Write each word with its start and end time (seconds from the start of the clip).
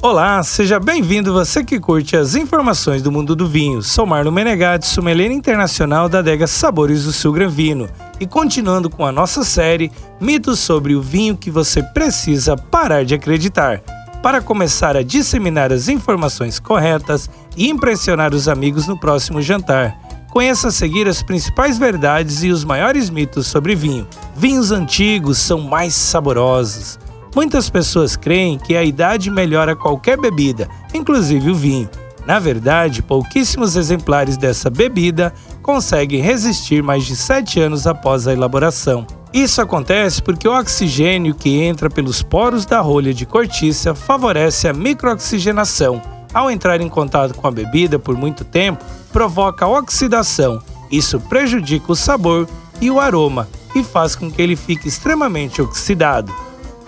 Olá, 0.00 0.40
seja 0.44 0.78
bem-vindo 0.78 1.32
você 1.32 1.64
que 1.64 1.80
curte 1.80 2.16
as 2.16 2.36
informações 2.36 3.02
do 3.02 3.10
mundo 3.10 3.34
do 3.34 3.48
vinho. 3.48 3.82
Sou 3.82 4.06
Marlon 4.06 4.30
Menegatti, 4.30 4.86
sommelier 4.86 5.32
internacional 5.32 6.08
da 6.08 6.20
adega 6.20 6.46
Sabores 6.46 7.02
do 7.02 7.12
Sul 7.12 7.32
Gran 7.32 7.48
Vino. 7.48 7.88
E 8.20 8.24
continuando 8.26 8.88
com 8.88 9.04
a 9.04 9.10
nossa 9.10 9.42
série 9.42 9.90
Mitos 10.20 10.60
sobre 10.60 10.94
o 10.94 11.02
vinho 11.02 11.36
que 11.36 11.50
você 11.50 11.82
precisa 11.82 12.56
parar 12.56 13.04
de 13.04 13.16
acreditar. 13.16 13.80
Para 14.22 14.40
começar 14.40 14.96
a 14.96 15.02
disseminar 15.02 15.72
as 15.72 15.88
informações 15.88 16.60
corretas 16.60 17.28
e 17.56 17.68
impressionar 17.68 18.32
os 18.32 18.46
amigos 18.46 18.86
no 18.86 18.96
próximo 18.96 19.42
jantar. 19.42 19.98
Conheça 20.30 20.68
a 20.68 20.72
seguir 20.72 21.08
as 21.08 21.24
principais 21.24 21.76
verdades 21.76 22.44
e 22.44 22.50
os 22.50 22.62
maiores 22.62 23.10
mitos 23.10 23.48
sobre 23.48 23.74
vinho. 23.74 24.06
Vinhos 24.36 24.70
antigos 24.70 25.38
são 25.38 25.60
mais 25.60 25.92
saborosos. 25.92 27.00
Muitas 27.34 27.68
pessoas 27.68 28.16
creem 28.16 28.58
que 28.58 28.76
a 28.76 28.82
idade 28.82 29.30
melhora 29.30 29.76
qualquer 29.76 30.18
bebida, 30.18 30.68
inclusive 30.92 31.50
o 31.50 31.54
vinho. 31.54 31.88
Na 32.26 32.38
verdade, 32.38 33.02
pouquíssimos 33.02 33.74
exemplares 33.76 34.36
dessa 34.36 34.68
bebida 34.68 35.32
conseguem 35.62 36.20
resistir 36.20 36.82
mais 36.82 37.04
de 37.04 37.16
7 37.16 37.60
anos 37.60 37.86
após 37.86 38.26
a 38.26 38.32
elaboração. 38.32 39.06
Isso 39.32 39.60
acontece 39.60 40.22
porque 40.22 40.48
o 40.48 40.58
oxigênio 40.58 41.34
que 41.34 41.62
entra 41.62 41.88
pelos 41.88 42.22
poros 42.22 42.66
da 42.66 42.80
rolha 42.80 43.12
de 43.12 43.24
cortiça 43.24 43.94
favorece 43.94 44.68
a 44.68 44.72
microoxigenação. 44.72 46.02
Ao 46.32 46.50
entrar 46.50 46.80
em 46.80 46.88
contato 46.88 47.34
com 47.34 47.46
a 47.46 47.50
bebida 47.50 47.98
por 47.98 48.16
muito 48.16 48.44
tempo, 48.44 48.84
provoca 49.12 49.66
oxidação. 49.66 50.62
Isso 50.90 51.20
prejudica 51.20 51.92
o 51.92 51.96
sabor 51.96 52.48
e 52.80 52.90
o 52.90 53.00
aroma 53.00 53.48
e 53.74 53.82
faz 53.82 54.14
com 54.14 54.30
que 54.30 54.40
ele 54.40 54.56
fique 54.56 54.88
extremamente 54.88 55.60
oxidado. 55.60 56.32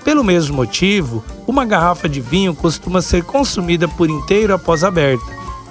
Pelo 0.05 0.25
mesmo 0.25 0.57
motivo, 0.57 1.25
uma 1.47 1.65
garrafa 1.65 2.09
de 2.09 2.21
vinho 2.21 2.55
costuma 2.55 3.03
ser 3.03 3.23
consumida 3.23 3.87
por 3.87 4.09
inteiro 4.09 4.55
após 4.55 4.83
aberta. 4.83 5.25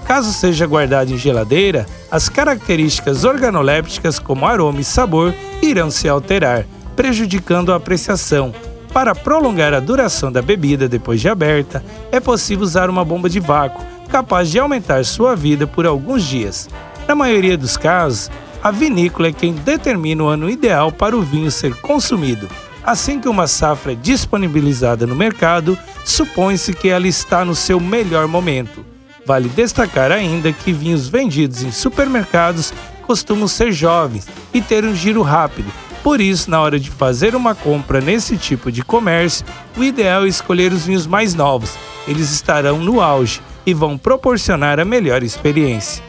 Caso 0.06 0.34
seja 0.34 0.66
guardada 0.66 1.12
em 1.12 1.18
geladeira, 1.18 1.86
as 2.10 2.30
características 2.30 3.24
organolépticas 3.24 4.18
como 4.18 4.46
aroma 4.46 4.80
e 4.80 4.84
sabor 4.84 5.34
irão 5.62 5.92
se 5.92 6.08
alterar, 6.08 6.66
prejudicando 6.96 7.72
a 7.72 7.76
apreciação. 7.76 8.54
Para 8.94 9.14
prolongar 9.14 9.74
a 9.74 9.80
duração 9.80 10.32
da 10.32 10.42
bebida 10.42 10.88
depois 10.88 11.22
de 11.22 11.30
aberta, 11.30 11.84
é 12.12 12.20
possível 12.20 12.64
usar 12.64 12.90
uma 12.90 13.06
bomba 13.06 13.30
de 13.30 13.40
vácuo, 13.40 13.86
capaz 14.10 14.50
de 14.50 14.58
aumentar 14.58 15.06
sua 15.06 15.36
vida 15.36 15.68
por 15.68 15.86
alguns 15.86 16.24
dias. 16.24 16.68
Na 17.08 17.14
maioria 17.14 17.58
dos 17.58 17.78
casos, 17.78 18.32
a 18.64 18.72
vinícola 18.72 19.28
é 19.28 19.32
quem 19.32 19.54
determina 19.54 20.24
o 20.24 20.28
ano 20.28 20.50
ideal 20.50 20.92
para 20.92 21.16
o 21.16 21.22
vinho 21.22 21.52
ser 21.52 21.76
consumido. 21.76 22.48
Assim 22.90 23.20
que 23.20 23.30
uma 23.30 23.46
safra 23.46 23.92
é 23.92 23.96
disponibilizada 23.96 25.06
no 25.06 25.16
mercado, 25.16 25.78
supõe-se 26.04 26.74
que 26.74 26.90
ela 26.90 27.08
está 27.08 27.46
no 27.46 27.54
seu 27.54 27.80
melhor 27.80 28.28
momento. 28.28 28.84
Vale 29.24 29.48
destacar 29.48 30.12
ainda 30.12 30.52
que 30.52 30.74
vinhos 30.74 31.08
vendidos 31.08 31.62
em 31.62 31.72
supermercados 31.72 32.74
costumam 33.04 33.48
ser 33.48 33.72
jovens 33.72 34.28
e 34.52 34.60
ter 34.60 34.84
um 34.84 34.96
giro 34.96 35.22
rápido. 35.22 35.72
Por 36.02 36.20
isso, 36.20 36.50
na 36.50 36.60
hora 36.60 36.80
de 36.80 36.90
fazer 36.90 37.36
uma 37.36 37.54
compra 37.54 38.02
nesse 38.02 38.38
tipo 38.38 38.72
de 38.72 38.84
comércio, 38.84 39.46
o 39.78 39.84
ideal 39.84 40.24
é 40.24 40.28
escolher 40.28 40.74
os 40.74 40.88
vinhos 40.88 41.06
mais 41.06 41.36
novos. 41.36 41.76
Eles 42.08 42.32
estarão 42.32 42.80
no 42.80 43.02
auge 43.02 43.40
e 43.68 43.72
vão 43.72 44.00
proporcionar 44.00 44.80
a 44.80 44.84
melhor 44.84 45.22
experiência. 45.22 46.09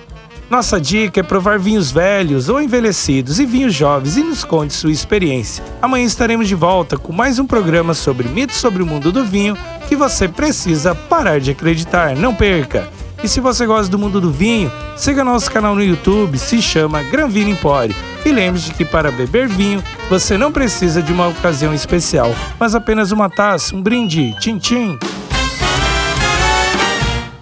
Nossa 0.51 0.81
dica 0.81 1.21
é 1.21 1.23
provar 1.23 1.61
vinhos 1.61 1.93
velhos 1.93 2.49
ou 2.49 2.61
envelhecidos 2.61 3.39
e 3.39 3.47
vinhos 3.47 3.73
jovens 3.73 4.17
e 4.17 4.25
nos 4.25 4.43
conte 4.43 4.75
sua 4.75 4.91
experiência. 4.91 5.63
Amanhã 5.81 6.05
estaremos 6.05 6.49
de 6.49 6.57
volta 6.57 6.99
com 6.99 7.13
mais 7.13 7.39
um 7.39 7.47
programa 7.47 7.95
sobre 7.95 8.27
mitos 8.27 8.57
sobre 8.57 8.83
o 8.83 8.87
mundo 8.87 9.13
do 9.13 9.25
vinho 9.25 9.57
que 9.89 9.95
você 9.95 10.27
precisa 10.27 10.93
parar 10.93 11.39
de 11.39 11.53
acreditar. 11.53 12.17
Não 12.17 12.35
perca! 12.35 12.89
E 13.23 13.29
se 13.29 13.39
você 13.39 13.65
gosta 13.65 13.93
do 13.93 13.99
mundo 13.99 14.21
do 14.21 14.33
vinho, 14.33 14.73
siga 14.97 15.23
nosso 15.23 15.49
canal 15.53 15.77
no 15.77 15.85
YouTube, 15.85 16.37
se 16.37 16.61
chama 16.61 17.01
Gran 17.05 17.29
Vino 17.29 17.51
Empório. 17.51 17.95
E 18.25 18.33
lembre-se 18.33 18.75
que 18.75 18.85
para 18.85 19.13
beber 19.13 19.47
vinho, 19.47 19.81
você 20.09 20.37
não 20.37 20.51
precisa 20.51 21.01
de 21.01 21.13
uma 21.13 21.29
ocasião 21.29 21.73
especial, 21.73 22.35
mas 22.59 22.75
apenas 22.75 23.13
uma 23.13 23.31
taça, 23.31 23.77
um 23.77 23.81
brinde, 23.81 24.35
tchim-tchim. 24.41 24.99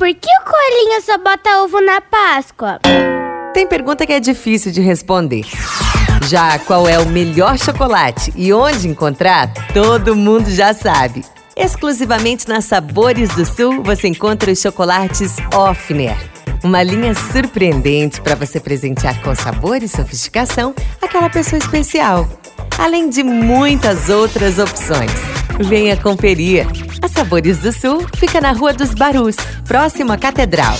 Por 0.09 0.15
que 0.15 0.27
o 0.27 0.51
coelhinho 0.51 1.03
só 1.03 1.19
bota 1.19 1.63
ovo 1.65 1.83
na 1.83 2.01
Páscoa? 2.01 2.81
Tem 3.53 3.67
pergunta 3.67 4.07
que 4.07 4.13
é 4.15 4.19
difícil 4.19 4.73
de 4.73 4.81
responder. 4.81 5.45
Já 6.27 6.59
qual 6.61 6.89
é 6.89 6.99
o 6.99 7.05
melhor 7.05 7.59
chocolate 7.59 8.33
e 8.35 8.51
onde 8.51 8.89
encontrar, 8.89 9.53
todo 9.75 10.17
mundo 10.17 10.49
já 10.49 10.73
sabe. 10.73 11.23
Exclusivamente 11.55 12.49
na 12.49 12.63
Sabores 12.63 13.29
do 13.35 13.45
Sul 13.45 13.83
você 13.83 14.09
encontra 14.09 14.51
os 14.51 14.59
chocolates 14.63 15.37
Offner. 15.55 16.17
Uma 16.65 16.83
linha 16.83 17.15
surpreendente 17.15 18.23
para 18.23 18.35
você 18.35 18.59
presentear 18.59 19.21
com 19.21 19.35
sabor 19.35 19.83
e 19.83 19.89
sofisticação 19.89 20.75
aquela 21.03 21.29
pessoa 21.29 21.59
especial. 21.59 22.27
Além 22.79 23.11
de 23.11 23.23
muitas 23.23 24.09
outras 24.09 24.59
opções. 24.59 25.13
Venha 25.69 25.99
conferir. 25.99 26.67
Sabores 27.19 27.59
do 27.59 27.73
Sul 27.73 28.06
fica 28.17 28.41
na 28.41 28.53
Rua 28.53 28.73
dos 28.73 28.95
Barus, 28.95 29.34
próximo 29.67 30.12
à 30.12 30.17
Catedral. 30.17 30.77